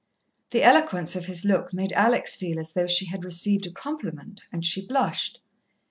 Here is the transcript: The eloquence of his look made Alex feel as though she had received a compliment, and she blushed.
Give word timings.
The 0.49 0.63
eloquence 0.63 1.15
of 1.15 1.25
his 1.25 1.45
look 1.45 1.75
made 1.75 1.91
Alex 1.91 2.35
feel 2.35 2.57
as 2.59 2.71
though 2.71 2.87
she 2.87 3.05
had 3.05 3.23
received 3.23 3.67
a 3.67 3.71
compliment, 3.71 4.41
and 4.51 4.65
she 4.65 4.83
blushed. 4.83 5.39